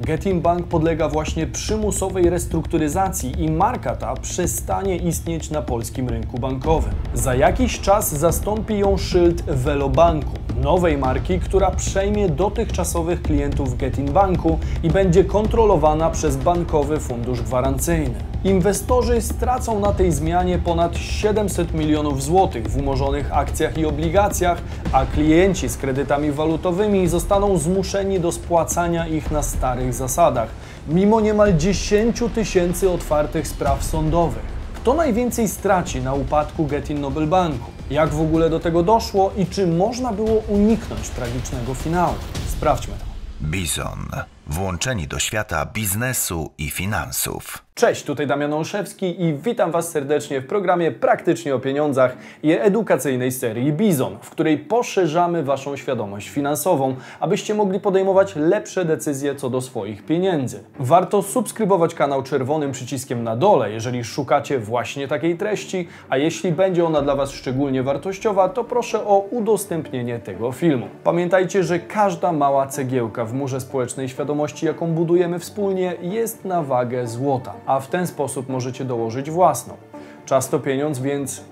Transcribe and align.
Getin 0.00 0.40
Bank 0.40 0.66
podlega 0.66 1.08
właśnie 1.08 1.46
przymusowej 1.46 2.30
restrukturyzacji 2.30 3.42
i 3.42 3.50
marka 3.50 3.96
ta 3.96 4.14
przestanie 4.16 4.96
istnieć 4.96 5.50
na 5.50 5.62
polskim 5.62 6.08
rynku 6.08 6.38
bankowym. 6.38 6.94
Za 7.14 7.34
jakiś 7.34 7.80
czas 7.80 8.14
zastąpi 8.14 8.78
ją 8.78 8.96
szyld 8.96 9.42
Velobanku, 9.42 10.32
nowej 10.62 10.98
marki, 10.98 11.40
która 11.40 11.70
przejmie 11.70 12.28
dotychczasowych 12.28 13.22
klientów 13.22 13.76
Getin 13.76 14.12
Banku 14.12 14.58
i 14.82 14.90
będzie 14.90 15.24
kontrolowana 15.24 16.10
przez 16.10 16.36
Bankowy 16.36 17.00
Fundusz 17.00 17.42
Gwarancyjny. 17.42 18.33
Inwestorzy 18.44 19.22
stracą 19.22 19.80
na 19.80 19.92
tej 19.92 20.12
zmianie 20.12 20.58
ponad 20.58 20.96
700 20.96 21.74
milionów 21.74 22.22
złotych 22.22 22.68
w 22.68 22.76
umorzonych 22.76 23.32
akcjach 23.32 23.78
i 23.78 23.86
obligacjach, 23.86 24.58
a 24.92 25.06
klienci 25.06 25.68
z 25.68 25.76
kredytami 25.76 26.32
walutowymi 26.32 27.08
zostaną 27.08 27.58
zmuszeni 27.58 28.20
do 28.20 28.32
spłacania 28.32 29.06
ich 29.06 29.30
na 29.30 29.42
starych 29.42 29.94
zasadach, 29.94 30.48
mimo 30.88 31.20
niemal 31.20 31.56
10 31.56 32.22
tysięcy 32.34 32.90
otwartych 32.90 33.48
spraw 33.48 33.84
sądowych. 33.84 34.44
Kto 34.74 34.94
najwięcej 34.94 35.48
straci 35.48 36.00
na 36.00 36.14
upadku 36.14 36.66
Getin 36.66 37.00
Nobel 37.00 37.26
Banku? 37.26 37.70
Jak 37.90 38.10
w 38.10 38.20
ogóle 38.20 38.50
do 38.50 38.60
tego 38.60 38.82
doszło 38.82 39.32
i 39.36 39.46
czy 39.46 39.66
można 39.66 40.12
było 40.12 40.42
uniknąć 40.48 41.08
tragicznego 41.08 41.74
finału? 41.74 42.14
Sprawdźmy 42.48 42.94
to. 42.94 43.04
Bizon. 43.46 44.08
Włączeni 44.46 45.08
do 45.08 45.18
świata 45.18 45.66
biznesu 45.66 46.50
i 46.58 46.70
finansów. 46.70 47.63
Cześć, 47.76 48.04
tutaj 48.04 48.26
Damian 48.26 48.52
Olszewski 48.52 49.22
i 49.22 49.34
witam 49.34 49.70
Was 49.70 49.90
serdecznie 49.90 50.40
w 50.40 50.46
programie 50.46 50.92
Praktycznie 50.92 51.54
o 51.54 51.58
Pieniądzach 51.58 52.16
i 52.42 52.52
edukacyjnej 52.52 53.32
serii 53.32 53.72
Bizon, 53.72 54.18
w 54.22 54.30
której 54.30 54.58
poszerzamy 54.58 55.42
Waszą 55.42 55.76
świadomość 55.76 56.28
finansową, 56.28 56.96
abyście 57.20 57.54
mogli 57.54 57.80
podejmować 57.80 58.36
lepsze 58.36 58.84
decyzje 58.84 59.34
co 59.34 59.50
do 59.50 59.60
swoich 59.60 60.04
pieniędzy. 60.04 60.64
Warto 60.78 61.22
subskrybować 61.22 61.94
kanał 61.94 62.22
czerwonym 62.22 62.72
przyciskiem 62.72 63.24
na 63.24 63.36
dole, 63.36 63.70
jeżeli 63.70 64.04
szukacie 64.04 64.58
właśnie 64.58 65.08
takiej 65.08 65.36
treści, 65.36 65.88
a 66.08 66.16
jeśli 66.16 66.52
będzie 66.52 66.84
ona 66.84 67.02
dla 67.02 67.16
Was 67.16 67.30
szczególnie 67.30 67.82
wartościowa, 67.82 68.48
to 68.48 68.64
proszę 68.64 69.06
o 69.06 69.18
udostępnienie 69.18 70.18
tego 70.18 70.52
filmu. 70.52 70.88
Pamiętajcie, 71.04 71.64
że 71.64 71.78
każda 71.78 72.32
mała 72.32 72.66
cegiełka 72.66 73.24
w 73.24 73.32
murze 73.32 73.60
społecznej 73.60 74.08
świadomości, 74.08 74.66
jaką 74.66 74.86
budujemy 74.86 75.38
wspólnie, 75.38 75.94
jest 76.02 76.44
na 76.44 76.62
wagę 76.62 77.06
złota 77.06 77.63
a 77.66 77.80
w 77.80 77.88
ten 77.88 78.06
sposób 78.06 78.48
możecie 78.48 78.84
dołożyć 78.84 79.30
własną. 79.30 79.74
Czas 80.26 80.48
to 80.48 80.58
pieniądz, 80.60 80.98
więc 80.98 81.44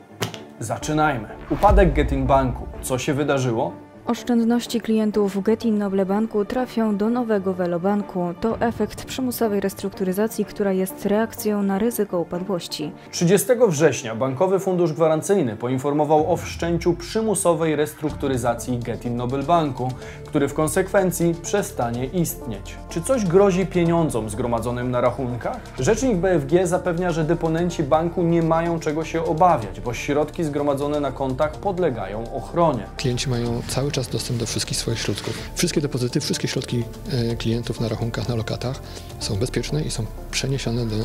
zaczynajmy. 0.61 1.29
Upadek 1.51 1.93
Getin 1.93 2.27
Banku. 2.27 2.67
Co 2.83 2.99
się 2.99 3.15
wydarzyło? 3.15 3.73
Oszczędności 4.07 4.81
klientów 4.81 5.43
Getin 5.43 5.79
Noble 5.79 6.07
Banku 6.07 6.45
trafią 6.45 6.97
do 6.97 7.11
nowego 7.11 7.55
Velobanku. 7.55 8.35
To 8.41 8.61
efekt 8.61 9.05
przymusowej 9.05 9.61
restrukturyzacji, 9.61 10.45
która 10.45 10.73
jest 10.73 11.07
reakcją 11.07 11.63
na 11.63 11.79
ryzyko 11.79 12.21
upadłości. 12.21 12.93
30 13.11 13.49
września 13.69 14.15
Bankowy 14.15 14.59
Fundusz 14.59 14.93
Gwarancyjny 14.93 15.57
poinformował 15.57 16.33
o 16.33 16.37
wszczęciu 16.37 16.95
przymusowej 16.95 17.77
restrukturyzacji 17.77 18.79
Getin 18.79 19.17
Noble 19.17 19.43
Banku, 19.43 19.89
który 20.27 20.49
w 20.49 20.55
konsekwencji 20.55 21.35
przestanie 21.43 22.07
istnieć. 22.07 22.77
Czy 22.89 23.03
coś 23.03 23.25
grozi 23.25 23.67
pieniądzom 23.67 24.31
zgromadzonym 24.31 24.91
na 24.91 25.01
rachunkach? 25.01 25.61
Rzecznik 25.79 26.17
BFG 26.17 26.67
zapewnia, 26.67 27.11
że 27.11 27.25
deponenci 27.25 27.83
banku 27.83 28.23
nie 28.23 28.43
mają 28.43 28.81
czego 28.81 29.05
się 29.05 29.25
obawiać, 29.25 29.81
bo 29.81 29.95
środki 29.95 30.45
zgromadzone 30.45 31.01
na 31.01 31.13
kontach 31.13 31.53
podlegają 31.53 32.35
ochronie. 32.35 32.83
Klienci 32.97 33.31
mają 33.31 33.63
cały 33.69 33.92
czas 33.93 34.09
dostęp 34.09 34.41
do 34.41 34.47
wszystkich 34.47 34.79
swoich 34.79 34.99
środków. 34.99 35.51
Wszystkie 35.55 35.81
depozyty, 35.81 36.21
wszystkie 36.21 36.49
środki 36.49 36.85
e, 37.13 37.37
klientów 37.37 37.81
na 37.81 37.89
rachunkach, 37.89 38.29
na 38.29 38.35
lokatach 38.35 38.83
są 39.19 39.37
bezpieczne 39.37 39.83
i 39.83 39.91
są 39.91 40.07
przeniesione 40.31 40.87
do 40.87 40.97
e, 40.97 41.01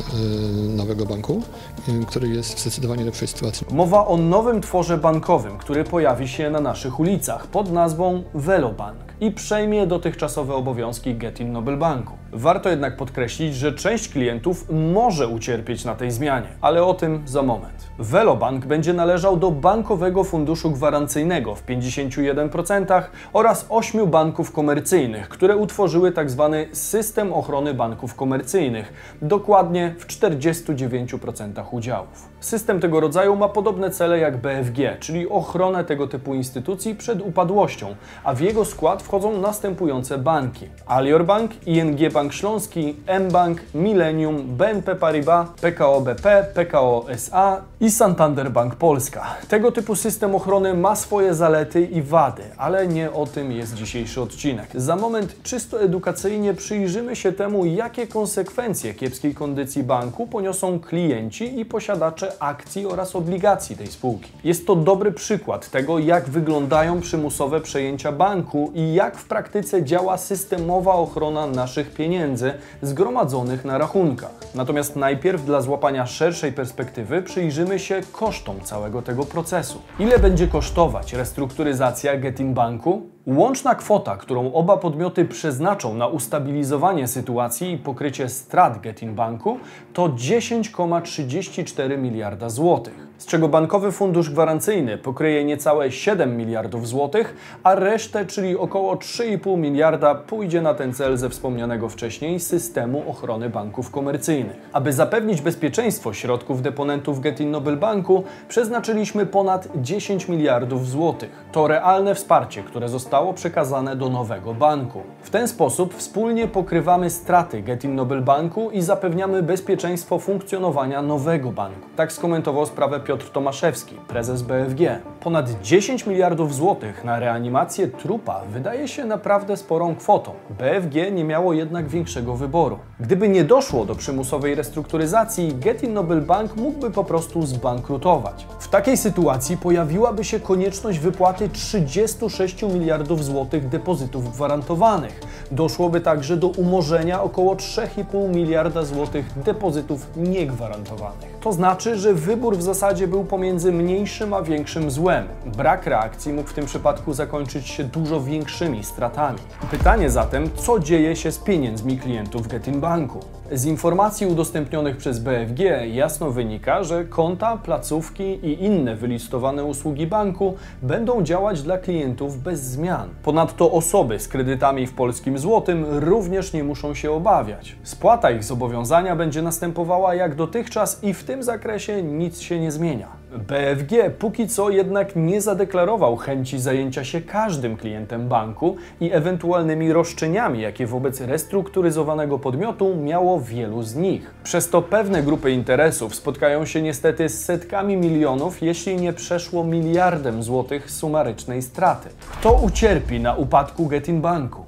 nowego 0.76 1.06
banku, 1.06 1.42
e, 1.88 2.06
który 2.06 2.28
jest 2.28 2.54
w 2.54 2.60
zdecydowanie 2.60 3.04
lepszej 3.04 3.28
sytuacji. 3.28 3.66
Mowa 3.70 4.06
o 4.06 4.16
nowym 4.16 4.60
tworze 4.60 4.98
bankowym, 4.98 5.58
który 5.58 5.84
pojawi 5.84 6.28
się 6.28 6.50
na 6.50 6.60
naszych 6.60 7.00
ulicach 7.00 7.46
pod 7.46 7.72
nazwą 7.72 8.22
Velobank 8.34 8.98
i 9.20 9.30
przejmie 9.30 9.86
dotychczasowe 9.86 10.54
obowiązki 10.54 11.14
Getin 11.14 11.52
Nobel 11.52 11.76
Banku. 11.76 12.12
Warto 12.32 12.68
jednak 12.68 12.96
podkreślić, 12.96 13.54
że 13.54 13.72
część 13.72 14.08
klientów 14.08 14.66
może 14.70 15.28
ucierpieć 15.28 15.84
na 15.84 15.94
tej 15.94 16.10
zmianie, 16.10 16.46
ale 16.60 16.84
o 16.84 16.94
tym 16.94 17.22
za 17.26 17.42
moment. 17.42 17.88
Velobank 17.98 18.66
będzie 18.66 18.92
należał 18.92 19.36
do 19.36 19.50
Bankowego 19.50 20.24
Funduszu 20.24 20.70
Gwarancyjnego 20.70 21.54
w 21.54 21.66
51% 21.66 23.02
oraz 23.32 23.66
8 23.68 24.06
banków 24.10 24.52
komercyjnych, 24.52 25.28
które 25.28 25.56
utworzyły 25.56 26.12
tzw. 26.12 26.56
system 26.72 27.32
ochrony 27.32 27.74
banków 27.74 28.14
komercyjnych, 28.14 28.92
dokładnie 29.22 29.94
w 29.98 30.06
49% 30.06 31.64
udziałów. 31.70 32.28
System 32.40 32.80
tego 32.80 33.00
rodzaju 33.00 33.36
ma 33.36 33.48
podobne 33.48 33.90
cele 33.90 34.18
jak 34.18 34.36
BFG, 34.36 34.96
czyli 35.00 35.28
ochronę 35.28 35.84
tego 35.84 36.06
typu 36.06 36.34
instytucji 36.34 36.94
przed 36.94 37.20
upadłością, 37.20 37.94
a 38.24 38.34
w 38.34 38.40
jego 38.40 38.64
skład 38.64 39.02
wchodzą 39.02 39.40
następujące 39.40 40.18
banki: 40.18 40.68
Alior 40.86 41.24
Bank, 41.24 41.66
ING 41.66 42.12
Bank 42.12 42.32
Śląski, 42.32 42.96
mBank, 43.20 43.60
Millennium, 43.74 44.56
BNP 44.56 44.94
Paribas, 44.94 45.48
PKO 45.60 46.00
BP, 46.00 46.46
PKO 46.54 47.04
SA 47.08 47.60
i 47.80 47.90
Santander 47.90 48.50
Bank 48.50 48.74
Polska. 48.74 49.26
Tego 49.48 49.72
typu 49.72 49.94
system 49.94 50.34
ochrony 50.34 50.74
ma 50.74 50.96
swoje 50.96 51.34
zalety 51.34 51.82
i 51.82 52.02
wady, 52.02 52.42
ale 52.56 52.86
nie 52.86 53.12
o 53.12 53.26
tym 53.26 53.52
jest 53.52 53.74
dzisiejszy 53.74 54.20
odcinek. 54.20 54.68
Za 54.74 54.96
moment 54.96 55.42
czysto 55.42 55.80
edukacyjnie 55.80 56.54
przyjrzymy 56.54 57.16
się 57.16 57.32
temu, 57.32 57.64
jakie 57.64 58.06
konsekwencje 58.06 58.94
kiepskiej 58.94 59.34
kondycji 59.34 59.82
banku 59.82 60.26
poniosą 60.26 60.80
klienci 60.80 61.60
i 61.60 61.64
posiadacze 61.64 62.27
akcji 62.40 62.86
oraz 62.86 63.16
obligacji 63.16 63.76
tej 63.76 63.86
spółki. 63.86 64.32
Jest 64.44 64.66
to 64.66 64.76
dobry 64.76 65.12
przykład 65.12 65.70
tego, 65.70 65.98
jak 65.98 66.28
wyglądają 66.28 67.00
przymusowe 67.00 67.60
przejęcia 67.60 68.12
banku 68.12 68.72
i 68.74 68.94
jak 68.94 69.16
w 69.16 69.28
praktyce 69.28 69.84
działa 69.84 70.16
systemowa 70.16 70.92
ochrona 70.92 71.46
naszych 71.46 71.94
pieniędzy 71.94 72.52
zgromadzonych 72.82 73.64
na 73.64 73.78
rachunkach. 73.78 74.34
Natomiast 74.54 74.96
najpierw 74.96 75.44
dla 75.44 75.60
złapania 75.60 76.06
szerszej 76.06 76.52
perspektywy 76.52 77.22
przyjrzymy 77.22 77.78
się 77.78 78.00
kosztom 78.12 78.60
całego 78.60 79.02
tego 79.02 79.24
procesu. 79.24 79.78
Ile 79.98 80.18
będzie 80.18 80.46
kosztować 80.46 81.12
restrukturyzacja 81.12 82.16
Getin 82.16 82.54
Banku? 82.54 83.17
Łączna 83.26 83.74
kwota, 83.74 84.16
którą 84.16 84.52
oba 84.52 84.76
podmioty 84.76 85.24
przeznaczą 85.24 85.94
na 85.94 86.06
ustabilizowanie 86.06 87.08
sytuacji 87.08 87.72
i 87.72 87.78
pokrycie 87.78 88.28
strat 88.28 88.80
Getin 88.80 89.14
Banku 89.14 89.58
to 89.92 90.08
10,34 90.08 91.98
miliarda 91.98 92.48
złotych 92.48 93.07
z 93.18 93.26
czego 93.26 93.48
Bankowy 93.48 93.92
Fundusz 93.92 94.30
Gwarancyjny 94.30 94.98
pokryje 94.98 95.44
niecałe 95.44 95.92
7 95.92 96.36
miliardów 96.36 96.88
złotych, 96.88 97.36
a 97.62 97.74
resztę, 97.74 98.26
czyli 98.26 98.56
około 98.56 98.96
3,5 98.96 99.58
miliarda, 99.58 100.14
pójdzie 100.14 100.62
na 100.62 100.74
ten 100.74 100.94
cel 100.94 101.16
ze 101.16 101.28
wspomnianego 101.28 101.88
wcześniej 101.88 102.40
systemu 102.40 103.10
ochrony 103.10 103.50
banków 103.50 103.90
komercyjnych. 103.90 104.56
Aby 104.72 104.92
zapewnić 104.92 105.40
bezpieczeństwo 105.40 106.12
środków 106.12 106.62
deponentów 106.62 107.20
Getin 107.20 107.50
Nobel 107.50 107.76
Banku, 107.76 108.24
przeznaczyliśmy 108.48 109.26
ponad 109.26 109.68
10 109.76 110.28
miliardów 110.28 110.88
złotych. 110.88 111.30
To 111.52 111.68
realne 111.68 112.14
wsparcie, 112.14 112.62
które 112.62 112.88
zostało 112.88 113.34
przekazane 113.34 113.96
do 113.96 114.08
nowego 114.08 114.54
banku. 114.54 115.02
W 115.22 115.30
ten 115.30 115.48
sposób 115.48 115.94
wspólnie 115.94 116.48
pokrywamy 116.48 117.10
straty 117.10 117.62
Getin 117.62 117.94
Nobel 117.94 118.22
Banku 118.22 118.70
i 118.70 118.82
zapewniamy 118.82 119.42
bezpieczeństwo 119.42 120.18
funkcjonowania 120.18 121.02
nowego 121.02 121.52
banku. 121.52 121.88
Tak 121.96 122.12
skomentował 122.12 122.66
sprawę 122.66 123.00
Piotr 123.08 123.30
Tomaszewski, 123.30 123.94
prezes 124.08 124.42
BFG. 124.42 125.00
Ponad 125.20 125.62
10 125.62 126.06
miliardów 126.06 126.54
złotych 126.54 127.04
na 127.04 127.18
reanimację 127.18 127.88
trupa 127.88 128.42
wydaje 128.52 128.88
się 128.88 129.04
naprawdę 129.04 129.56
sporą 129.56 129.96
kwotą. 129.96 130.32
BFG 130.50 131.10
nie 131.12 131.24
miało 131.24 131.52
jednak 131.52 131.88
większego 131.88 132.34
wyboru. 132.34 132.78
Gdyby 133.00 133.28
nie 133.28 133.44
doszło 133.44 133.84
do 133.84 133.94
przymusowej 133.94 134.54
restrukturyzacji, 134.54 135.54
Getin 135.54 135.92
Nobel 135.92 136.22
Bank 136.22 136.56
mógłby 136.56 136.90
po 136.90 137.04
prostu 137.04 137.46
zbankrutować. 137.46 138.46
W 138.58 138.68
takiej 138.68 138.96
sytuacji 138.96 139.56
pojawiłaby 139.56 140.24
się 140.24 140.40
konieczność 140.40 140.98
wypłaty 140.98 141.48
36 141.48 142.62
miliardów 142.62 143.24
złotych 143.24 143.68
depozytów 143.68 144.32
gwarantowanych. 144.32 145.20
Doszłoby 145.50 146.00
także 146.00 146.36
do 146.36 146.48
umorzenia 146.48 147.22
około 147.22 147.54
3,5 147.54 148.34
miliarda 148.34 148.84
złotych 148.84 149.26
depozytów 149.44 150.06
niegwarantowanych. 150.16 151.38
To 151.40 151.52
znaczy, 151.52 151.96
że 151.96 152.14
wybór 152.14 152.56
w 152.56 152.62
zasadzie 152.62 153.08
był 153.08 153.24
pomiędzy 153.24 153.72
mniejszym 153.72 154.34
a 154.34 154.42
większym 154.42 154.90
złem. 154.90 155.26
Brak 155.56 155.86
reakcji 155.86 156.32
mógł 156.32 156.48
w 156.48 156.54
tym 156.54 156.66
przypadku 156.66 157.14
zakończyć 157.14 157.66
się 157.66 157.84
dużo 157.84 158.20
większymi 158.20 158.84
stratami. 158.84 159.38
Pytanie 159.70 160.10
zatem, 160.10 160.50
co 160.56 160.78
dzieje 160.78 161.16
się 161.16 161.32
z 161.32 161.38
pieniędzmi 161.38 161.98
klientów 161.98 162.48
Getin 162.48 162.80
Banku? 162.88 163.20
Z 163.52 163.64
informacji 163.64 164.26
udostępnionych 164.26 164.96
przez 164.96 165.18
BFG 165.18 165.86
jasno 165.86 166.30
wynika, 166.30 166.84
że 166.84 167.04
konta, 167.04 167.56
placówki 167.56 168.22
i 168.22 168.64
inne 168.64 168.96
wylistowane 168.96 169.64
usługi 169.64 170.06
banku 170.06 170.54
będą 170.82 171.22
działać 171.22 171.62
dla 171.62 171.78
klientów 171.78 172.42
bez 172.42 172.60
zmian. 172.60 173.08
Ponadto 173.22 173.72
osoby 173.72 174.18
z 174.18 174.28
kredytami 174.28 174.86
w 174.86 174.92
polskim 174.92 175.38
złotym 175.38 175.84
również 175.90 176.52
nie 176.52 176.64
muszą 176.64 176.94
się 176.94 177.12
obawiać. 177.12 177.76
Spłata 177.82 178.30
ich 178.30 178.44
zobowiązania 178.44 179.16
będzie 179.16 179.42
następowała 179.42 180.14
jak 180.14 180.34
dotychczas 180.34 181.04
i 181.04 181.14
w 181.14 181.24
tym 181.24 181.42
zakresie 181.42 182.02
nic 182.02 182.40
się 182.40 182.60
nie 182.60 182.72
zmienia. 182.72 183.17
BFG 183.32 184.10
póki 184.18 184.48
co 184.48 184.70
jednak 184.70 185.16
nie 185.16 185.40
zadeklarował 185.40 186.16
chęci 186.16 186.58
zajęcia 186.58 187.04
się 187.04 187.20
każdym 187.20 187.76
klientem 187.76 188.28
banku 188.28 188.76
i 189.00 189.12
ewentualnymi 189.12 189.92
roszczeniami, 189.92 190.60
jakie 190.60 190.86
wobec 190.86 191.20
restrukturyzowanego 191.20 192.38
podmiotu 192.38 192.96
miało 192.96 193.40
wielu 193.40 193.82
z 193.82 193.94
nich. 193.94 194.34
Przez 194.44 194.70
to 194.70 194.82
pewne 194.82 195.22
grupy 195.22 195.50
interesów 195.50 196.14
spotkają 196.14 196.66
się 196.66 196.82
niestety 196.82 197.28
z 197.28 197.44
setkami 197.44 197.96
milionów, 197.96 198.62
jeśli 198.62 198.96
nie 198.96 199.12
przeszło 199.12 199.64
miliardem 199.64 200.42
złotych 200.42 200.90
sumarycznej 200.90 201.62
straty. 201.62 202.08
Kto 202.32 202.52
ucierpi 202.52 203.20
na 203.20 203.34
upadku 203.34 203.86
Getin 203.86 204.20
Banku? 204.20 204.64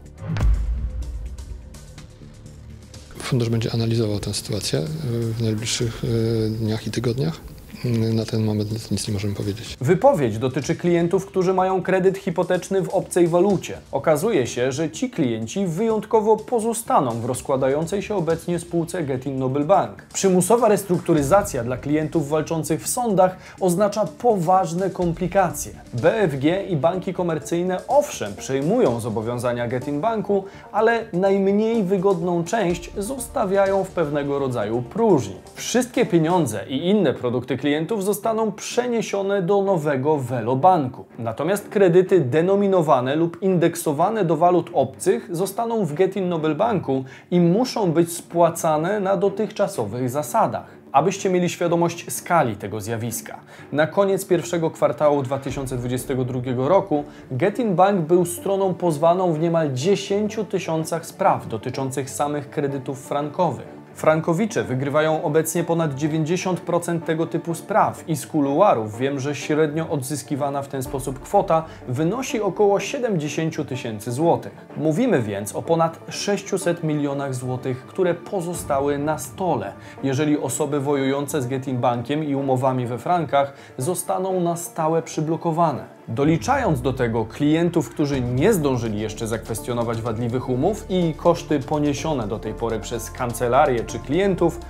Fundusz 3.18 3.48
będzie 3.48 3.72
analizował 3.74 4.20
tę 4.20 4.34
sytuację 4.34 4.78
y, 4.78 4.84
w 5.32 5.42
najbliższych 5.42 6.04
y, 6.04 6.50
dniach 6.50 6.86
i 6.86 6.90
tygodniach. 6.90 7.40
Na 7.85 8.25
ten 8.25 8.44
moment 8.44 8.91
nic 8.91 9.09
nie 9.09 9.15
możemy 9.15 9.35
powiedzieć. 9.35 9.77
Wypowiedź 9.81 10.38
dotyczy 10.38 10.75
klientów, 10.77 11.27
którzy 11.27 11.55
mają 11.55 11.82
kredyt 11.82 12.19
hipoteczny 12.19 12.82
w 12.82 12.88
obcej 12.88 13.29
walucie. 13.29 13.79
Okazuje 13.93 14.47
się, 14.47 14.73
że 14.73 14.91
ci 14.91 15.11
klienci 15.11 15.67
wyjątkowo 15.67 16.37
pozostaną 16.37 17.21
w 17.21 17.25
rozkładającej 17.25 18.03
się 18.03 18.15
obecnie 18.15 18.59
spółce 18.59 19.03
Getin 19.03 19.38
Noble 19.38 19.65
Bank. 19.65 20.03
Przymusowa 20.12 20.69
restrukturyzacja 20.69 21.65
dla 21.65 21.77
klientów 21.77 22.29
walczących 22.29 22.82
w 22.82 22.88
sądach 22.88 23.37
oznacza 23.61 24.05
poważne 24.19 24.91
komplikacje. 24.91 25.73
BFG 25.94 26.44
i 26.69 26.77
banki 26.77 27.15
komercyjne 27.15 27.81
owszem 27.88 28.37
przejmują 28.37 29.00
zobowiązania 29.00 29.69
Getin 29.69 30.00
Banku, 30.00 30.44
ale 30.73 31.05
najmniej 31.12 31.82
wygodną 31.82 32.44
część 32.44 32.91
zostawiają 32.99 33.85
w 33.85 33.91
pewnego 33.91 34.38
rodzaju 34.38 34.82
próżni. 34.82 35.35
Wszystkie 35.55 36.06
pieniądze 36.06 36.65
i 36.69 36.88
inne 36.88 37.15
produkty 37.15 37.56
klientów 37.56 37.69
zostaną 37.99 38.52
przeniesione 38.52 39.43
do 39.43 39.62
nowego 39.62 40.17
Velo 40.17 40.56
Banku. 40.56 41.05
Natomiast 41.19 41.69
kredyty 41.69 42.20
denominowane 42.20 43.17
lub 43.17 43.43
indeksowane 43.43 44.25
do 44.25 44.37
walut 44.37 44.70
obcych 44.72 45.37
zostaną 45.37 45.84
w 45.84 45.94
Getin 45.94 46.28
Noble 46.28 46.55
Banku 46.55 47.05
i 47.31 47.40
muszą 47.40 47.93
być 47.93 48.12
spłacane 48.12 49.00
na 49.00 49.17
dotychczasowych 49.17 50.11
zasadach. 50.11 50.81
Abyście 50.93 51.31
mieli 51.31 51.49
świadomość 51.49 52.12
skali 52.12 52.56
tego 52.56 52.81
zjawiska. 52.81 53.40
Na 53.72 53.87
koniec 53.87 54.26
pierwszego 54.26 54.70
kwartału 54.70 55.22
2022 55.22 56.69
roku 56.69 57.05
Getin 57.31 57.75
Bank 57.75 58.00
był 58.00 58.25
stroną 58.25 58.75
pozwaną 58.75 59.32
w 59.32 59.40
niemal 59.40 59.72
10 59.72 60.38
tysiącach 60.50 61.06
spraw 61.06 61.49
dotyczących 61.49 62.11
samych 62.11 62.50
kredytów 62.50 63.00
frankowych. 63.06 63.80
Frankowicze 64.00 64.64
wygrywają 64.64 65.23
obecnie 65.23 65.64
ponad 65.64 65.94
90% 65.94 67.00
tego 67.00 67.26
typu 67.26 67.55
spraw 67.55 68.08
i 68.08 68.17
z 68.17 68.26
kuluarów 68.26 68.99
wiem, 68.99 69.20
że 69.20 69.35
średnio 69.35 69.88
odzyskiwana 69.88 70.62
w 70.62 70.69
ten 70.69 70.82
sposób 70.82 71.20
kwota 71.20 71.64
wynosi 71.88 72.41
około 72.41 72.81
70 72.81 73.69
tysięcy 73.69 74.12
złotych. 74.12 74.52
Mówimy 74.76 75.23
więc 75.23 75.56
o 75.56 75.62
ponad 75.62 76.00
600 76.08 76.85
milionach 76.85 77.35
złotych, 77.35 77.87
które 77.87 78.14
pozostały 78.14 78.99
na 78.99 79.19
stole, 79.19 79.73
jeżeli 80.03 80.38
osoby 80.38 80.81
wojujące 80.81 81.43
z 81.43 81.46
Getin 81.46 81.79
Bankiem 81.79 82.25
i 82.25 82.35
umowami 82.35 82.87
we 82.87 82.99
frankach 82.99 83.53
zostaną 83.79 84.41
na 84.41 84.56
stałe 84.56 85.03
przyblokowane. 85.03 86.00
Doliczając 86.10 86.80
do 86.80 86.92
tego 86.92 87.24
klientów, 87.24 87.90
którzy 87.90 88.20
nie 88.20 88.52
zdążyli 88.52 89.00
jeszcze 89.00 89.26
zakwestionować 89.26 90.02
wadliwych 90.02 90.48
umów 90.48 90.86
i 90.88 91.14
koszty 91.16 91.60
poniesione 91.60 92.28
do 92.28 92.38
tej 92.38 92.54
pory 92.54 92.80
przez 92.80 93.10
kancelarię 93.10 93.84
czy 93.84 93.98
klientów, 93.98 94.60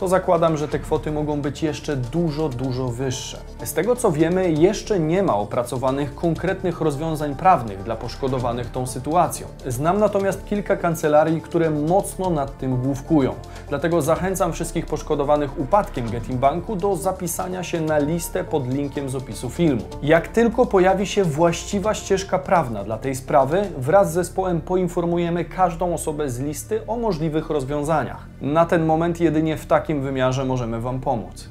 to 0.00 0.08
zakładam, 0.08 0.56
że 0.56 0.68
te 0.68 0.78
kwoty 0.78 1.12
mogą 1.12 1.40
być 1.40 1.62
jeszcze 1.62 1.96
dużo, 1.96 2.48
dużo 2.48 2.88
wyższe. 2.88 3.38
Z 3.64 3.72
tego 3.72 3.96
co 3.96 4.12
wiemy, 4.12 4.52
jeszcze 4.52 5.00
nie 5.00 5.22
ma 5.22 5.36
opracowanych 5.36 6.14
konkretnych 6.14 6.80
rozwiązań 6.80 7.34
prawnych 7.34 7.82
dla 7.82 7.96
poszkodowanych 7.96 8.70
tą 8.70 8.86
sytuacją. 8.86 9.46
Znam 9.66 9.98
natomiast 9.98 10.44
kilka 10.44 10.76
kancelarii, 10.76 11.40
które 11.40 11.70
mocno 11.70 12.30
nad 12.30 12.58
tym 12.58 12.76
główkują. 12.76 13.34
Dlatego 13.68 14.02
zachęcam 14.02 14.52
wszystkich 14.52 14.86
poszkodowanych 14.86 15.58
upadkiem 15.58 16.10
Getin 16.10 16.38
Banku 16.38 16.76
do 16.76 16.96
zapisania 16.96 17.62
się 17.62 17.80
na 17.80 17.98
listę 17.98 18.44
pod 18.44 18.74
linkiem 18.74 19.08
z 19.08 19.14
opisu 19.14 19.50
filmu. 19.50 19.82
Jak 20.02 20.28
tylko 20.28 20.66
pojawi 20.66 21.06
się 21.06 21.24
właściwa 21.24 21.94
ścieżka 21.94 22.38
prawna 22.38 22.84
dla 22.84 22.98
tej 22.98 23.14
sprawy, 23.14 23.62
wraz 23.78 24.10
z 24.10 24.14
zespołem 24.14 24.60
poinformujemy 24.60 25.44
każdą 25.44 25.94
osobę 25.94 26.30
z 26.30 26.40
listy 26.40 26.86
o 26.86 26.96
możliwych 26.96 27.50
rozwiązaniach. 27.50 28.26
Na 28.40 28.66
ten 28.66 28.86
moment 28.86 29.20
jedynie 29.20 29.56
w 29.56 29.66
takim 29.66 29.89
wymiarze 29.94 30.44
możemy 30.44 30.80
Wam 30.80 31.00
pomóc. 31.00 31.48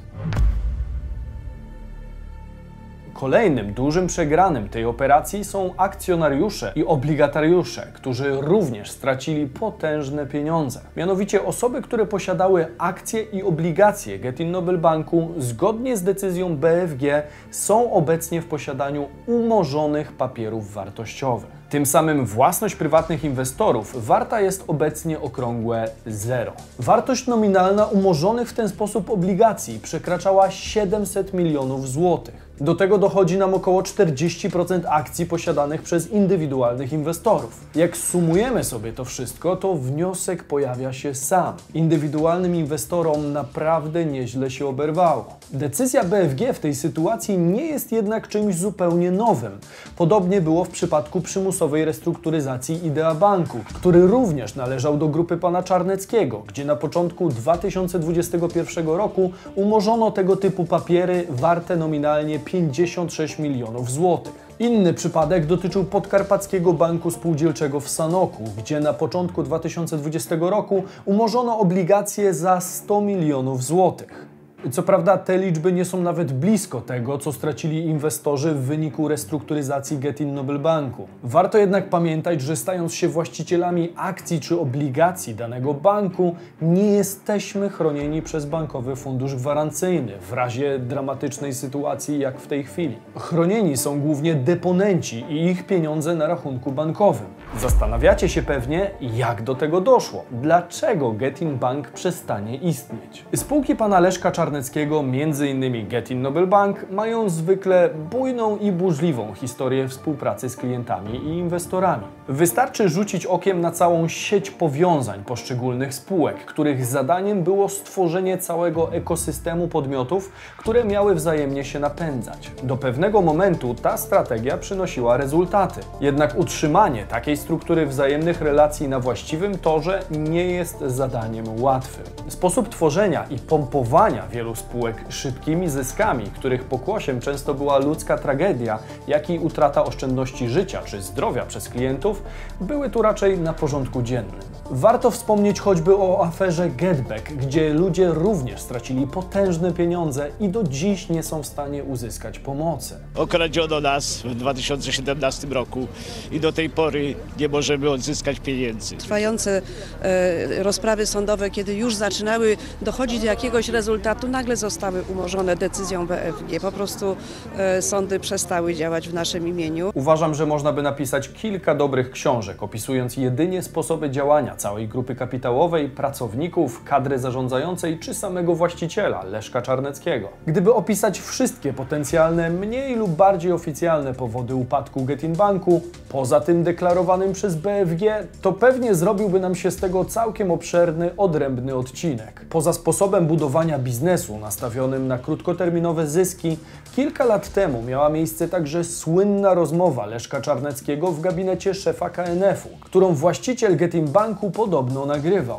Kolejnym 3.20 3.72
dużym 3.72 4.06
przegranym 4.06 4.68
tej 4.68 4.84
operacji 4.84 5.44
są 5.44 5.74
akcjonariusze 5.76 6.72
i 6.76 6.84
obligatariusze, 6.84 7.86
którzy 7.94 8.40
również 8.40 8.90
stracili 8.90 9.46
potężne 9.46 10.26
pieniądze. 10.26 10.80
Mianowicie 10.96 11.44
osoby, 11.44 11.82
które 11.82 12.06
posiadały 12.06 12.66
akcje 12.78 13.22
i 13.22 13.42
obligacje 13.42 14.18
Getin 14.18 14.50
Noble 14.50 14.78
Banku 14.78 15.28
zgodnie 15.38 15.96
z 15.96 16.02
decyzją 16.02 16.56
BFG 16.56 17.22
są 17.50 17.92
obecnie 17.92 18.42
w 18.42 18.46
posiadaniu 18.46 19.08
umorzonych 19.26 20.12
papierów 20.12 20.72
wartościowych. 20.72 21.59
Tym 21.70 21.86
samym 21.86 22.26
własność 22.26 22.74
prywatnych 22.74 23.24
inwestorów 23.24 24.06
warta 24.06 24.40
jest 24.40 24.64
obecnie 24.66 25.20
okrągłe 25.20 25.88
zero. 26.06 26.52
Wartość 26.78 27.26
nominalna 27.26 27.84
umorzonych 27.84 28.48
w 28.48 28.52
ten 28.52 28.68
sposób 28.68 29.10
obligacji 29.10 29.80
przekraczała 29.82 30.50
700 30.50 31.34
milionów 31.34 31.88
złotych. 31.88 32.49
Do 32.60 32.74
tego 32.74 32.98
dochodzi 32.98 33.38
nam 33.38 33.54
około 33.54 33.82
40% 33.82 34.80
akcji 34.88 35.26
posiadanych 35.26 35.82
przez 35.82 36.10
indywidualnych 36.10 36.92
inwestorów. 36.92 37.60
Jak 37.74 37.96
sumujemy 37.96 38.64
sobie 38.64 38.92
to 38.92 39.04
wszystko, 39.04 39.56
to 39.56 39.74
wniosek 39.74 40.44
pojawia 40.44 40.92
się 40.92 41.14
sam. 41.14 41.54
Indywidualnym 41.74 42.54
inwestorom 42.54 43.32
naprawdę 43.32 44.04
nieźle 44.04 44.50
się 44.50 44.66
oberwało. 44.66 45.24
Decyzja 45.52 46.04
BFG 46.04 46.52
w 46.52 46.58
tej 46.58 46.74
sytuacji 46.74 47.38
nie 47.38 47.66
jest 47.66 47.92
jednak 47.92 48.28
czymś 48.28 48.54
zupełnie 48.54 49.10
nowym. 49.10 49.52
Podobnie 49.96 50.40
było 50.40 50.64
w 50.64 50.68
przypadku 50.68 51.20
przymusowej 51.20 51.84
restrukturyzacji 51.84 52.86
Idea 52.86 53.14
Banku, 53.14 53.58
który 53.74 54.06
również 54.06 54.54
należał 54.54 54.98
do 54.98 55.08
grupy 55.08 55.36
pana 55.36 55.62
Czarneckiego, 55.62 56.42
gdzie 56.46 56.64
na 56.64 56.76
początku 56.76 57.28
2021 57.28 58.86
roku 58.86 59.32
umorzono 59.54 60.10
tego 60.10 60.36
typu 60.36 60.64
papiery 60.64 61.26
warte 61.30 61.76
nominalnie 61.76 62.38
56 62.52 63.38
milionów 63.38 63.90
złotych. 63.90 64.32
Inny 64.58 64.94
przypadek 64.94 65.46
dotyczył 65.46 65.84
Podkarpackiego 65.84 66.72
Banku 66.72 67.10
Spółdzielczego 67.10 67.80
w 67.80 67.88
Sanoku, 67.88 68.44
gdzie 68.58 68.80
na 68.80 68.92
początku 68.92 69.42
2020 69.42 70.36
roku 70.40 70.82
umorzono 71.04 71.58
obligacje 71.58 72.34
za 72.34 72.60
100 72.60 73.00
milionów 73.00 73.64
złotych. 73.64 74.29
Co 74.70 74.82
prawda 74.82 75.18
te 75.18 75.38
liczby 75.38 75.72
nie 75.72 75.84
są 75.84 76.02
nawet 76.02 76.32
blisko 76.32 76.80
tego, 76.80 77.18
co 77.18 77.32
stracili 77.32 77.84
inwestorzy 77.86 78.54
w 78.54 78.60
wyniku 78.60 79.08
restrukturyzacji 79.08 79.98
Getin 79.98 80.34
Noble 80.34 80.58
Banku. 80.58 81.08
Warto 81.22 81.58
jednak 81.58 81.88
pamiętać, 81.88 82.40
że 82.40 82.56
stając 82.56 82.94
się 82.94 83.08
właścicielami 83.08 83.92
akcji 83.96 84.40
czy 84.40 84.60
obligacji 84.60 85.34
danego 85.34 85.74
banku, 85.74 86.34
nie 86.62 86.92
jesteśmy 86.92 87.68
chronieni 87.68 88.22
przez 88.22 88.46
bankowy 88.46 88.96
fundusz 88.96 89.34
gwarancyjny 89.34 90.12
w 90.20 90.32
razie 90.32 90.78
dramatycznej 90.78 91.54
sytuacji 91.54 92.18
jak 92.18 92.40
w 92.40 92.46
tej 92.46 92.64
chwili. 92.64 92.98
Chronieni 93.16 93.76
są 93.76 94.00
głównie 94.00 94.34
deponenci 94.34 95.24
i 95.28 95.44
ich 95.44 95.66
pieniądze 95.66 96.14
na 96.14 96.26
rachunku 96.26 96.72
bankowym. 96.72 97.26
Zastanawiacie 97.58 98.28
się 98.28 98.42
pewnie, 98.42 98.90
jak 99.00 99.42
do 99.42 99.54
tego 99.54 99.80
doszło. 99.80 100.24
Dlaczego 100.30 101.12
Getin 101.12 101.58
Bank 101.58 101.90
przestanie 101.90 102.56
istnieć? 102.56 103.24
Spółki 103.34 103.76
pana 103.76 104.00
Leszka 104.00 104.32
Czarneckiego, 104.32 105.00
m.in. 105.00 105.88
Getin 105.88 106.22
Noble 106.22 106.46
Bank, 106.46 106.86
mają 106.90 107.28
zwykle 107.28 107.90
bujną 108.10 108.56
i 108.56 108.72
burzliwą 108.72 109.34
historię 109.34 109.88
współpracy 109.88 110.48
z 110.48 110.56
klientami 110.56 111.16
i 111.18 111.38
inwestorami. 111.38 112.04
Wystarczy 112.30 112.88
rzucić 112.88 113.26
okiem 113.26 113.60
na 113.60 113.70
całą 113.70 114.08
sieć 114.08 114.50
powiązań 114.50 115.24
poszczególnych 115.24 115.94
spółek, 115.94 116.44
których 116.44 116.86
zadaniem 116.86 117.42
było 117.42 117.68
stworzenie 117.68 118.38
całego 118.38 118.92
ekosystemu 118.92 119.68
podmiotów, 119.68 120.32
które 120.56 120.84
miały 120.84 121.14
wzajemnie 121.14 121.64
się 121.64 121.78
napędzać. 121.78 122.50
Do 122.62 122.76
pewnego 122.76 123.22
momentu 123.22 123.74
ta 123.74 123.96
strategia 123.96 124.58
przynosiła 124.58 125.16
rezultaty. 125.16 125.80
Jednak 126.00 126.38
utrzymanie 126.38 127.06
takiej 127.06 127.36
struktury 127.36 127.86
wzajemnych 127.86 128.40
relacji 128.40 128.88
na 128.88 129.00
właściwym 129.00 129.58
torze 129.58 130.02
nie 130.10 130.44
jest 130.44 130.80
zadaniem 130.80 131.62
łatwym. 131.62 132.04
Sposób 132.28 132.68
tworzenia 132.68 133.24
i 133.30 133.38
pompowania 133.38 134.26
wielu 134.26 134.54
spółek 134.54 135.04
szybkimi 135.08 135.68
zyskami, 135.68 136.24
których 136.24 136.64
pokłosiem 136.64 137.20
często 137.20 137.54
była 137.54 137.78
ludzka 137.78 138.18
tragedia, 138.18 138.78
jak 139.06 139.30
i 139.30 139.38
utrata 139.38 139.84
oszczędności 139.84 140.48
życia 140.48 140.82
czy 140.84 141.02
zdrowia 141.02 141.46
przez 141.46 141.68
klientów, 141.68 142.19
były 142.60 142.90
tu 142.90 143.02
raczej 143.02 143.38
na 143.38 143.52
porządku 143.52 144.02
dziennym. 144.02 144.59
Warto 144.72 145.10
wspomnieć 145.10 145.60
choćby 145.60 145.96
o 145.96 146.24
aferze 146.24 146.70
Getback, 146.70 147.32
gdzie 147.32 147.74
ludzie 147.74 148.08
również 148.08 148.60
stracili 148.60 149.06
potężne 149.06 149.72
pieniądze 149.72 150.30
i 150.40 150.48
do 150.48 150.64
dziś 150.64 151.08
nie 151.08 151.22
są 151.22 151.42
w 151.42 151.46
stanie 151.46 151.84
uzyskać 151.84 152.38
pomocy. 152.38 152.94
Okradziono 153.14 153.80
nas 153.80 154.22
w 154.22 154.34
2017 154.34 155.46
roku 155.46 155.86
i 156.32 156.40
do 156.40 156.52
tej 156.52 156.70
pory 156.70 157.14
nie 157.38 157.48
możemy 157.48 157.90
odzyskać 157.90 158.40
pieniędzy. 158.40 158.96
Trwające 158.96 159.62
e, 160.02 160.62
rozprawy 160.62 161.06
sądowe, 161.06 161.50
kiedy 161.50 161.74
już 161.74 161.94
zaczynały 161.94 162.56
dochodzić 162.82 163.20
do 163.20 163.26
jakiegoś 163.26 163.68
rezultatu, 163.68 164.28
nagle 164.28 164.56
zostały 164.56 165.02
umorzone 165.02 165.56
decyzją 165.56 166.06
BFG. 166.06 166.60
Po 166.60 166.72
prostu 166.72 167.16
e, 167.56 167.82
sądy 167.82 168.20
przestały 168.20 168.74
działać 168.74 169.08
w 169.08 169.14
naszym 169.14 169.48
imieniu. 169.48 169.90
Uważam, 169.94 170.34
że 170.34 170.46
można 170.46 170.72
by 170.72 170.82
napisać 170.82 171.28
kilka 171.28 171.74
dobrych 171.74 172.10
książek, 172.10 172.62
opisując 172.62 173.16
jedynie 173.16 173.62
sposoby 173.62 174.10
działania 174.10 174.59
całej 174.60 174.88
grupy 174.88 175.14
kapitałowej, 175.14 175.88
pracowników, 175.88 176.84
kadry 176.84 177.18
zarządzającej 177.18 177.98
czy 177.98 178.14
samego 178.14 178.54
właściciela, 178.54 179.24
Leszka 179.24 179.62
Czarneckiego. 179.62 180.28
Gdyby 180.46 180.74
opisać 180.74 181.20
wszystkie 181.20 181.72
potencjalne, 181.72 182.50
mniej 182.50 182.96
lub 182.96 183.10
bardziej 183.10 183.52
oficjalne 183.52 184.14
powody 184.14 184.54
upadku 184.54 185.04
Getin 185.04 185.36
Banku, 185.36 185.80
poza 186.08 186.40
tym 186.40 186.62
deklarowanym 186.62 187.32
przez 187.32 187.54
BFG, 187.54 188.26
to 188.42 188.52
pewnie 188.52 188.94
zrobiłby 188.94 189.40
nam 189.40 189.54
się 189.54 189.70
z 189.70 189.76
tego 189.76 190.04
całkiem 190.04 190.50
obszerny, 190.50 191.10
odrębny 191.16 191.74
odcinek. 191.74 192.46
Poza 192.50 192.72
sposobem 192.72 193.26
budowania 193.26 193.78
biznesu 193.78 194.38
nastawionym 194.38 195.08
na 195.08 195.18
krótkoterminowe 195.18 196.06
zyski, 196.06 196.56
kilka 196.96 197.24
lat 197.24 197.52
temu 197.52 197.82
miała 197.82 198.08
miejsce 198.08 198.48
także 198.48 198.84
słynna 198.84 199.54
rozmowa 199.54 200.06
Leszka 200.06 200.40
Czarneckiego 200.40 201.12
w 201.12 201.20
gabinecie 201.20 201.74
szefa 201.74 202.10
KNF-u, 202.10 202.68
którą 202.80 203.14
właściciel 203.14 203.76
Getin 203.76 204.08
Banku 204.08 204.49
podobno 204.50 205.06
nagrywał. 205.06 205.58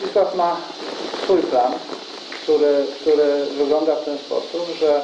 Zdzisław 0.00 0.34
ma 0.36 0.56
swój 1.24 1.42
plan, 1.42 1.72
który, 2.42 2.86
który 3.00 3.46
wygląda 3.58 3.96
w 3.96 4.04
ten 4.04 4.18
sposób, 4.18 4.76
że 4.80 5.02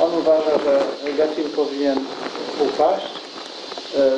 on 0.00 0.14
uważa, 0.14 0.58
że 0.64 0.80
Getin 1.16 1.50
powinien 1.56 1.98
upaść, 2.60 3.17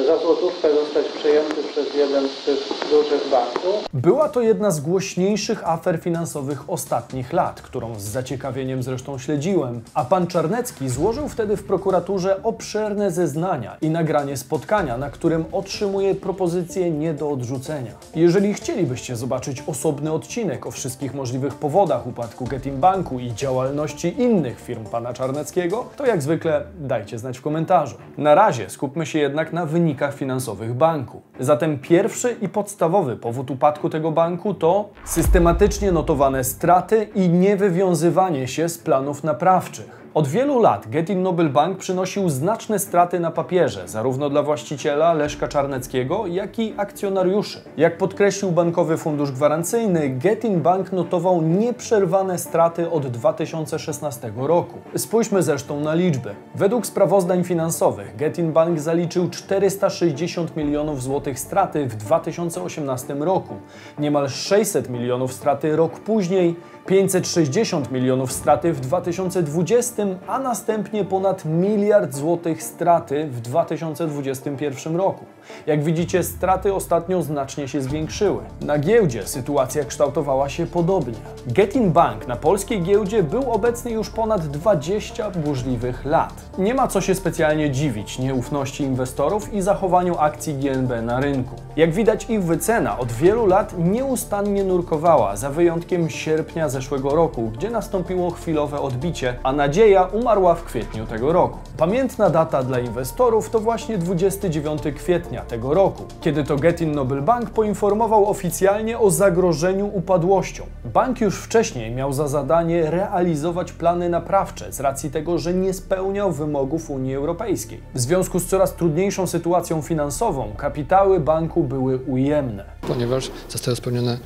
za 0.07 0.19
złotówkę 0.19 0.69
zostać 0.75 1.07
przejęty 1.07 1.55
przez 1.73 1.95
jeden 1.95 2.29
z 2.29 2.45
tych 2.45 2.91
dużych 2.91 3.31
banków. 3.31 3.89
Była 3.95 4.29
to 4.29 4.41
jedna 4.41 4.71
z 4.71 4.81
głośniejszych 4.81 5.69
afer 5.69 6.01
finansowych 6.01 6.71
ostatnich 6.71 7.33
lat, 7.33 7.63
którą 7.63 7.95
z 7.99 8.03
zaciekawieniem 8.03 8.83
zresztą 8.83 9.19
śledziłem, 9.19 9.81
a 9.95 10.05
pan 10.05 10.27
Czarnecki 10.27 10.89
złożył 10.89 11.29
wtedy 11.29 11.57
w 11.57 11.65
prokuraturze 11.65 12.43
obszerne 12.43 13.11
zeznania 13.11 13.77
i 13.83 13.91
nagranie 13.91 14.37
spotkania, 14.37 14.99
na 14.99 15.11
którym 15.11 15.45
otrzymuje 15.53 16.15
propozycję 16.15 16.91
nie 16.91 17.15
do 17.15 17.31
odrzucenia. 17.31 17.93
Jeżeli 18.15 18.55
chcielibyście 18.55 19.17
zobaczyć 19.17 19.63
osobny 19.67 20.13
odcinek 20.13 20.67
o 20.67 20.71
wszystkich 20.71 21.15
możliwych 21.15 21.55
powodach 21.55 22.07
upadku 22.07 22.45
Getin 22.45 22.81
Banku 22.81 23.19
i 23.19 23.35
działalności 23.35 24.23
innych 24.23 24.61
firm 24.61 24.85
pana 24.85 25.13
Czarneckiego, 25.13 25.85
to 25.97 26.07
jak 26.07 26.23
zwykle 26.23 26.65
dajcie 26.79 27.19
znać 27.19 27.39
w 27.39 27.43
komentarzu. 27.43 27.97
Na 28.19 28.35
razie 28.35 28.71
skupmy 28.71 29.07
się 29.07 29.19
jednak 29.19 29.53
na 29.53 29.60
wynikach 29.67 30.15
finansowych 30.15 30.75
banku. 30.75 31.23
Zatem 31.41 31.79
pierwszy 31.79 32.37
i 32.43 32.49
podstawowy 32.49 33.17
powód 33.17 33.51
upadku 33.51 33.91
tego 33.91 34.13
banku 34.13 34.55
to 34.55 34.89
systematycznie 35.05 35.93
notowane 35.93 36.45
straty 36.45 37.09
i 37.15 37.29
niewywiązywanie 37.29 38.49
się 38.49 38.69
z 38.69 38.79
planów 38.79 39.25
naprawczych. 39.25 40.00
Od 40.15 40.29
wielu 40.29 40.63
lat 40.63 40.89
Getin 40.89 41.23
Noble 41.23 41.49
Bank 41.49 41.79
przynosił 41.79 42.29
znaczne 42.29 42.79
straty 42.79 43.21
na 43.21 43.31
papierze, 43.31 43.89
zarówno 43.89 44.31
dla 44.31 44.43
właściciela 44.43 45.15
Leszka 45.15 45.49
Czarneckiego, 45.49 46.27
jak 46.27 46.59
i 46.59 46.75
akcjonariuszy. 46.77 47.61
Jak 47.77 47.99
podkreślił 47.99 48.53
Bankowy 48.53 48.97
Fundusz 48.97 49.33
Gwarancyjny, 49.33 50.09
Getin 50.09 50.61
Bank 50.61 50.93
notował 50.93 51.43
nieprzerwane 51.43 52.39
straty 52.39 52.91
od 52.91 53.07
2016 53.07 54.33
roku. 54.37 54.79
Spójrzmy 54.97 55.43
zresztą 55.43 55.81
na 55.81 55.95
liczby. 55.95 56.35
Według 56.55 56.87
sprawozdań 56.87 57.45
finansowych 57.45 58.17
Getin 58.17 58.53
Bank 58.53 58.81
zaliczył 58.81 59.31
460 59.31 60.57
milionów 60.57 61.03
złotych 61.03 61.39
straty 61.39 61.87
w 61.87 61.97
2018 61.97 63.15
roku, 63.15 63.55
niemal 63.99 64.29
600 64.29 64.89
milionów 64.89 65.33
straty 65.33 65.77
rok 65.77 66.01
później, 66.01 66.57
560 66.91 67.91
milionów 67.91 68.33
straty 68.33 68.73
w 68.73 68.81
2020, 68.81 70.03
a 70.27 70.39
następnie 70.39 71.05
ponad 71.05 71.45
miliard 71.45 72.15
złotych 72.15 72.63
straty 72.63 73.27
w 73.27 73.41
2021 73.41 74.97
roku. 74.97 75.25
Jak 75.67 75.85
widzicie, 75.85 76.23
straty 76.23 76.75
ostatnio 76.75 77.23
znacznie 77.23 77.69
się 77.69 77.83
zwiększyły. 77.83 78.43
Na 78.61 78.79
giełdzie 78.79 79.27
sytuacja 79.27 79.85
kształtowała 79.85 80.49
się 80.49 80.67
podobnie. 80.67 81.15
Getin 81.47 81.93
Bank 81.93 82.29
na 82.29 82.37
polskiej 82.37 82.83
giełdzie 82.83 83.23
był 83.23 83.53
obecny 83.53 83.91
już 83.91 84.11
ponad 84.11 84.47
20 84.47 85.31
burzliwych 85.31 86.05
lat. 86.05 86.35
Nie 86.59 86.75
ma 86.75 86.89
co 86.89 87.01
się 87.01 87.15
specjalnie 87.15 87.71
dziwić 87.71 88.19
nieufności 88.19 88.85
inwestorów 88.85 89.55
i 89.55 89.63
zachowaniu 89.63 90.19
akcji 90.19 90.55
GNB 90.55 91.03
na 91.03 91.21
rynku. 91.21 91.55
Jak 91.77 91.93
widać, 91.93 92.31
ich 92.31 92.45
wycena 92.45 92.99
od 92.99 93.13
wielu 93.13 93.47
lat 93.47 93.75
nieustannie 93.79 94.65
nurkowała, 94.65 95.37
za 95.37 95.51
wyjątkiem 95.51 96.11
sierpnia 96.11 96.69
zeszłego 96.69 96.80
roku, 97.03 97.51
gdzie 97.55 97.71
nastąpiło 97.71 98.31
chwilowe 98.31 98.81
odbicie, 98.81 99.37
a 99.43 99.53
nadzieja 99.53 100.05
umarła 100.05 100.55
w 100.55 100.65
kwietniu 100.65 101.07
tego 101.07 101.33
roku. 101.33 101.59
Pamiętna 101.77 102.31
data 102.31 102.63
dla 102.63 102.79
inwestorów 102.79 103.51
to 103.51 103.61
właśnie 103.61 103.99
29 103.99 104.83
kwietnia 104.97 105.43
tego 105.43 105.75
roku, 105.75 106.05
kiedy 106.21 106.45
to 106.45 106.57
Getin 106.57 106.93
Noble 106.93 107.23
Bank 107.23 107.51
poinformował 107.51 108.31
oficjalnie 108.31 108.99
o 108.99 109.11
zagrożeniu 109.11 109.91
upadłością. 109.95 110.65
Bank 110.85 111.21
już 111.21 111.39
wcześniej 111.39 111.91
miał 111.91 112.13
za 112.13 112.29
zadanie 112.29 112.91
realizować 112.91 113.73
plany 113.73 114.09
naprawcze 114.09 114.73
z 114.73 114.81
racji 114.81 115.11
tego, 115.11 115.39
że 115.39 115.55
nie 115.55 115.75
spełniał 115.75 116.33
wymogów 116.33 116.91
Unii 116.91 117.15
Europejskiej. 117.15 117.81
W 117.95 118.01
związku 118.01 118.39
z 118.39 118.47
coraz 118.47 118.75
trudniejszą 118.75 119.27
sytuacją 119.27 119.83
finansową, 119.83 120.53
kapitały 120.57 121.21
banku 121.21 121.65
były 121.65 121.99
ujemne. 121.99 122.65
ponieważ 122.89 123.31
zostały 123.49 123.77
spełnione 123.77 124.19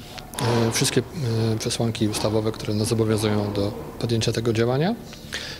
wszystkie 0.72 1.02
e, 1.54 1.58
przesłanki 1.58 2.08
ustawowe, 2.08 2.52
które 2.52 2.74
nas 2.74 2.88
zobowiązują 2.88 3.52
do 3.52 3.72
podjęcia 3.98 4.32
tego 4.32 4.52
działania. 4.52 4.94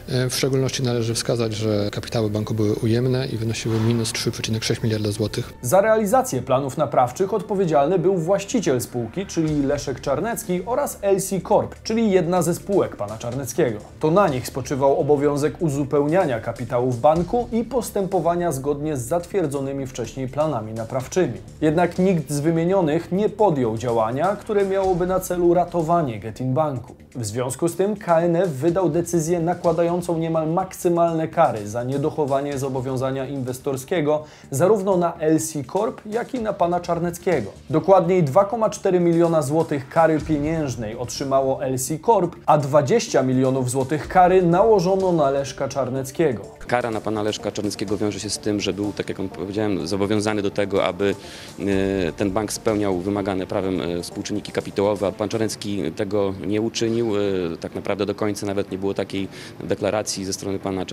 E, 0.08 0.28
W 0.30 0.34
szczególności 0.36 0.82
należy 0.82 1.14
wskazać, 1.14 1.54
że 1.54 1.90
kapitały 1.92 2.30
banku 2.30 2.54
były 2.54 2.74
ujemne 2.74 3.26
i 3.26 3.36
wynosiły 3.36 3.80
minus 3.80 4.12
3,6 4.12 4.84
miliarda 4.84 5.10
złotych. 5.10 5.52
Za 5.62 5.80
realizację 5.80 6.42
planów 6.42 6.76
naprawczych 6.76 7.34
odpowiedzialny 7.34 7.98
był 7.98 8.16
właściciel 8.16 8.80
spółki, 8.80 9.26
czyli 9.26 9.62
Leszek 9.62 10.00
Czarnecki 10.00 10.60
oraz 10.66 10.98
LC 11.02 11.30
Corp, 11.48 11.74
czyli 11.82 12.10
jedna 12.10 12.42
ze 12.42 12.54
spółek 12.54 12.96
pana 12.96 13.18
Czarneckiego. 13.18 13.78
To 14.00 14.10
na 14.10 14.28
nich 14.28 14.46
spoczywał 14.46 15.00
obowiązek 15.00 15.54
uzupełniania 15.62 16.40
kapitałów 16.40 17.00
banku 17.00 17.48
i 17.52 17.64
postępowania 17.64 18.52
zgodnie 18.52 18.96
z 18.96 19.00
zatwierdzonymi 19.02 19.86
wcześniej 19.86 20.28
planami 20.28 20.72
naprawczymi. 20.72 21.38
Jednak 21.60 21.98
nikt 21.98 22.30
z 22.30 22.40
wymienionych 22.40 23.12
nie 23.12 23.28
podjął 23.28 23.78
działania, 23.78 24.36
które 24.36 24.64
miałoby 24.66 25.06
na 25.06 25.20
celu 25.20 25.54
ratowanie 25.54 26.20
Getin 26.20 26.54
Banku. 26.54 26.94
W 27.14 27.24
związku 27.24 27.68
z 27.68 27.76
tym 27.76 27.96
KNF 27.96 28.50
wydał 28.50 28.88
decyzję 28.88 29.40
nakładającą 29.40 29.93
niemal 30.18 30.48
maksymalne 30.48 31.28
kary 31.28 31.68
za 31.68 31.84
niedochowanie 31.84 32.58
zobowiązania 32.58 33.26
inwestorskiego 33.26 34.24
zarówno 34.50 34.96
na 34.96 35.12
LC 35.20 35.52
Corp, 35.72 36.00
jak 36.06 36.34
i 36.34 36.40
na 36.40 36.52
pana 36.52 36.80
Czarneckiego. 36.80 37.50
Dokładniej 37.70 38.24
2,4 38.24 39.00
miliona 39.00 39.42
złotych 39.42 39.88
kary 39.88 40.20
pieniężnej 40.20 40.96
otrzymało 40.96 41.64
LC 41.64 41.88
Corp, 42.06 42.36
a 42.46 42.58
20 42.58 43.22
milionów 43.22 43.70
złotych 43.70 44.08
kary 44.08 44.42
nałożono 44.42 45.12
na 45.12 45.30
Leszka 45.30 45.68
Czarneckiego. 45.68 46.42
Kara 46.66 46.90
na 46.90 47.00
pana 47.00 47.22
Leszka 47.22 47.52
Czarneckiego 47.52 47.96
wiąże 47.96 48.20
się 48.20 48.30
z 48.30 48.38
tym, 48.38 48.60
że 48.60 48.72
był, 48.72 48.92
tak 48.92 49.08
jak 49.08 49.18
powiedziałem, 49.18 49.86
zobowiązany 49.86 50.42
do 50.42 50.50
tego, 50.50 50.84
aby 50.84 51.14
e, 51.60 51.64
ten 52.12 52.30
bank 52.30 52.52
spełniał 52.52 52.98
wymagane 52.98 53.46
prawem 53.46 53.80
e, 53.80 54.02
współczynniki 54.02 54.52
kapitałowe, 54.52 55.06
a 55.06 55.12
pan 55.12 55.28
Czarnecki 55.28 55.92
tego 55.92 56.34
nie 56.46 56.60
uczynił. 56.60 57.16
E, 57.16 57.20
Tak 57.60 57.74
naprawdę 57.74 58.06
do 58.06 58.14
końca 58.14 58.46
nawet 58.46 58.70
nie 58.70 58.78
było 58.78 58.94
takiej 58.94 59.28
deklaracji 59.64 59.83
ze 60.24 60.32
strony 60.32 60.58
pana. 60.58 60.84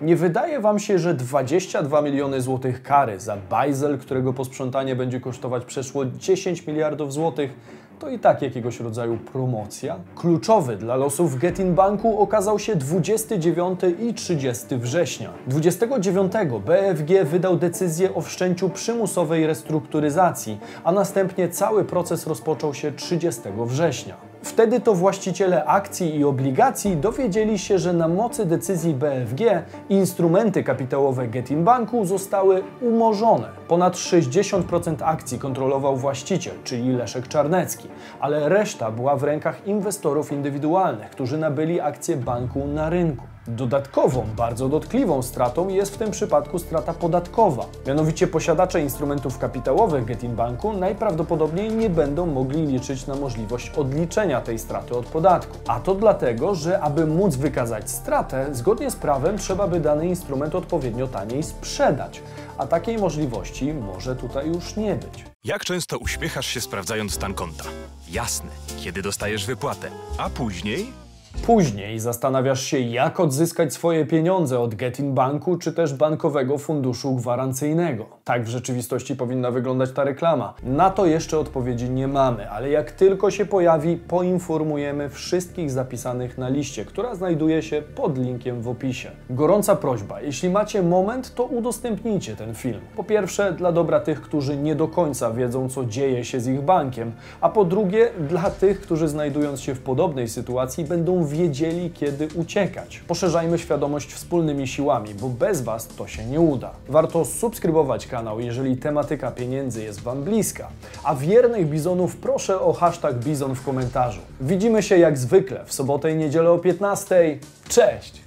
Nie 0.00 0.16
wydaje 0.16 0.60
Wam 0.60 0.78
się, 0.78 0.98
że 0.98 1.14
22 1.14 2.02
miliony 2.02 2.40
złotych 2.40 2.82
kary 2.82 3.20
za 3.20 3.36
bajzel, 3.50 3.98
którego 3.98 4.32
posprzątanie 4.32 4.96
będzie 4.96 5.20
kosztować 5.20 5.64
przeszło 5.64 6.04
10 6.04 6.66
miliardów 6.66 7.12
złotych, 7.12 7.50
to 7.98 8.08
i 8.08 8.18
tak 8.18 8.42
jakiegoś 8.42 8.80
rodzaju 8.80 9.18
promocja? 9.32 9.96
Kluczowy 10.16 10.76
dla 10.76 10.96
losów 10.96 11.38
Getin 11.38 11.74
Banku 11.74 12.20
okazał 12.20 12.58
się 12.58 12.76
29 12.76 13.80
i 14.00 14.14
30 14.14 14.66
września. 14.76 15.32
29 15.46 16.32
BFG 16.66 17.24
wydał 17.24 17.56
decyzję 17.56 18.14
o 18.14 18.20
wszczęciu 18.20 18.68
przymusowej 18.68 19.46
restrukturyzacji, 19.46 20.58
a 20.84 20.92
następnie 20.92 21.48
cały 21.48 21.84
proces 21.84 22.26
rozpoczął 22.26 22.74
się 22.74 22.92
30 22.92 23.40
września. 23.66 24.16
Wtedy 24.46 24.80
to 24.80 24.94
właściciele 24.94 25.64
akcji 25.64 26.16
i 26.16 26.24
obligacji 26.24 26.96
dowiedzieli 26.96 27.58
się, 27.58 27.78
że 27.78 27.92
na 27.92 28.08
mocy 28.08 28.46
decyzji 28.46 28.94
BFG 28.94 29.40
instrumenty 29.88 30.62
kapitałowe 30.64 31.28
Getin 31.28 31.64
Banku 31.64 32.04
zostały 32.04 32.62
umorzone. 32.80 33.48
Ponad 33.68 33.94
60% 33.94 34.96
akcji 35.04 35.38
kontrolował 35.38 35.96
właściciel, 35.96 36.54
czyli 36.64 36.92
Leszek 36.92 37.28
Czarnecki, 37.28 37.88
ale 38.20 38.48
reszta 38.48 38.90
była 38.90 39.16
w 39.16 39.22
rękach 39.22 39.66
inwestorów 39.66 40.32
indywidualnych, 40.32 41.10
którzy 41.10 41.38
nabyli 41.38 41.80
akcje 41.80 42.16
banku 42.16 42.66
na 42.66 42.90
rynku. 42.90 43.35
Dodatkową, 43.48 44.26
bardzo 44.36 44.68
dotkliwą 44.68 45.22
stratą 45.22 45.68
jest 45.68 45.94
w 45.94 45.98
tym 45.98 46.10
przypadku 46.10 46.58
strata 46.58 46.94
podatkowa. 46.94 47.66
Mianowicie 47.86 48.26
posiadacze 48.26 48.80
instrumentów 48.80 49.38
kapitałowych 49.38 50.04
Getin 50.04 50.36
Banku 50.36 50.72
najprawdopodobniej 50.72 51.70
nie 51.70 51.90
będą 51.90 52.26
mogli 52.26 52.66
liczyć 52.66 53.06
na 53.06 53.14
możliwość 53.14 53.70
odliczenia 53.70 54.40
tej 54.40 54.58
straty 54.58 54.96
od 54.96 55.06
podatku. 55.06 55.56
A 55.66 55.80
to 55.80 55.94
dlatego, 55.94 56.54
że 56.54 56.80
aby 56.80 57.06
móc 57.06 57.36
wykazać 57.36 57.90
stratę, 57.90 58.46
zgodnie 58.52 58.90
z 58.90 58.96
prawem 58.96 59.38
trzeba 59.38 59.68
by 59.68 59.80
dany 59.80 60.06
instrument 60.06 60.54
odpowiednio 60.54 61.06
taniej 61.06 61.42
sprzedać. 61.42 62.22
A 62.58 62.66
takiej 62.66 62.98
możliwości 62.98 63.74
może 63.74 64.16
tutaj 64.16 64.48
już 64.48 64.76
nie 64.76 64.94
być. 64.94 65.24
Jak 65.44 65.64
często 65.64 65.98
uśmiechasz 65.98 66.46
się 66.46 66.60
sprawdzając 66.60 67.14
stan 67.14 67.34
konta? 67.34 67.64
Jasne, 68.10 68.50
kiedy 68.80 69.02
dostajesz 69.02 69.46
wypłatę, 69.46 69.90
a 70.18 70.30
później 70.30 71.05
Później 71.42 72.00
zastanawiasz 72.00 72.62
się, 72.62 72.78
jak 72.78 73.20
odzyskać 73.20 73.74
swoje 73.74 74.06
pieniądze 74.06 74.60
od 74.60 74.74
Getin 74.74 75.14
Banku 75.14 75.56
czy 75.56 75.72
też 75.72 75.94
Bankowego 75.94 76.58
Funduszu 76.58 77.14
Gwarancyjnego. 77.14 78.06
Tak 78.24 78.44
w 78.44 78.48
rzeczywistości 78.48 79.16
powinna 79.16 79.50
wyglądać 79.50 79.90
ta 79.92 80.04
reklama. 80.04 80.54
Na 80.62 80.90
to 80.90 81.06
jeszcze 81.06 81.38
odpowiedzi 81.38 81.90
nie 81.90 82.08
mamy, 82.08 82.50
ale 82.50 82.70
jak 82.70 82.90
tylko 82.90 83.30
się 83.30 83.46
pojawi, 83.46 83.96
poinformujemy 83.96 85.08
wszystkich 85.08 85.70
zapisanych 85.70 86.38
na 86.38 86.48
liście, 86.48 86.84
która 86.84 87.14
znajduje 87.14 87.62
się 87.62 87.82
pod 87.82 88.18
linkiem 88.18 88.62
w 88.62 88.68
opisie. 88.68 89.10
Gorąca 89.30 89.76
prośba, 89.76 90.20
jeśli 90.20 90.50
macie 90.50 90.82
moment, 90.82 91.34
to 91.34 91.44
udostępnijcie 91.44 92.36
ten 92.36 92.54
film. 92.54 92.80
Po 92.96 93.04
pierwsze, 93.04 93.52
dla 93.52 93.72
dobra 93.72 94.00
tych, 94.00 94.22
którzy 94.22 94.56
nie 94.56 94.74
do 94.74 94.88
końca 94.88 95.30
wiedzą, 95.30 95.68
co 95.68 95.84
dzieje 95.84 96.24
się 96.24 96.40
z 96.40 96.46
ich 96.46 96.60
bankiem, 96.60 97.12
a 97.40 97.48
po 97.48 97.64
drugie, 97.64 98.10
dla 98.28 98.50
tych, 98.50 98.80
którzy 98.80 99.08
znajdując 99.08 99.60
się 99.60 99.74
w 99.74 99.80
podobnej 99.80 100.28
sytuacji, 100.28 100.84
będą 100.84 101.25
wiedzieli, 101.26 101.90
kiedy 101.90 102.28
uciekać. 102.34 102.98
Poszerzajmy 103.08 103.58
świadomość 103.58 104.12
wspólnymi 104.12 104.68
siłami, 104.68 105.14
bo 105.14 105.28
bez 105.28 105.62
Was 105.62 105.88
to 105.88 106.06
się 106.06 106.24
nie 106.24 106.40
uda. 106.40 106.70
Warto 106.88 107.24
subskrybować 107.24 108.06
kanał, 108.06 108.40
jeżeli 108.40 108.76
tematyka 108.76 109.30
pieniędzy 109.30 109.82
jest 109.82 110.00
Wam 110.00 110.22
bliska. 110.22 110.68
A 111.04 111.14
wiernych 111.14 111.68
bizonów 111.68 112.16
proszę 112.16 112.60
o 112.60 112.72
hashtag 112.72 113.14
bizon 113.18 113.54
w 113.54 113.64
komentarzu. 113.64 114.20
Widzimy 114.40 114.82
się 114.82 114.98
jak 114.98 115.18
zwykle 115.18 115.64
w 115.66 115.72
sobotę 115.72 116.12
i 116.12 116.16
niedzielę 116.16 116.50
o 116.50 116.58
15. 116.58 117.38
Cześć! 117.68 118.20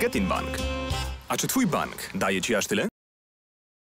Getin 0.00 0.28
Bank. 0.28 0.48
A 1.28 1.36
czy 1.36 1.46
twój 1.46 1.66
bank 1.66 1.96
daje 2.14 2.40
ci 2.40 2.54
aż 2.54 2.66
tyle? 2.66 2.88